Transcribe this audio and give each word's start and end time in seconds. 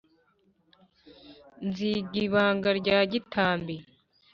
Nzinga 1.67 2.17
ibanga 2.25 2.69
rya 2.79 2.97
Gitambi 3.11 3.75